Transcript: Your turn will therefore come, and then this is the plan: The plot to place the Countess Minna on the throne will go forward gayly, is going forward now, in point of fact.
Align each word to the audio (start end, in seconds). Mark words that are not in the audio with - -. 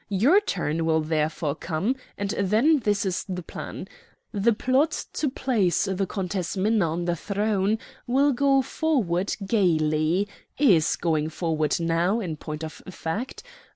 Your 0.09 0.41
turn 0.41 0.83
will 0.87 1.01
therefore 1.01 1.53
come, 1.53 1.95
and 2.17 2.31
then 2.31 2.79
this 2.79 3.05
is 3.05 3.23
the 3.29 3.43
plan: 3.43 3.87
The 4.31 4.51
plot 4.51 5.05
to 5.13 5.29
place 5.29 5.85
the 5.85 6.07
Countess 6.07 6.57
Minna 6.57 6.89
on 6.89 7.05
the 7.05 7.15
throne 7.15 7.77
will 8.07 8.33
go 8.33 8.63
forward 8.63 9.35
gayly, 9.45 10.27
is 10.57 10.95
going 10.95 11.29
forward 11.29 11.79
now, 11.79 12.19
in 12.19 12.35
point 12.35 12.63
of 12.63 12.81
fact. 12.89 13.43